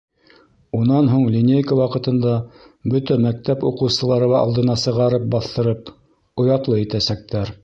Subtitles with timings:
[0.77, 2.33] Унан һуң линейка ваҡытында
[2.95, 5.97] бөтә мәктәп уҡыусылары алдына сығарып баҫтырып,
[6.45, 7.59] оятлы итәсәктәр.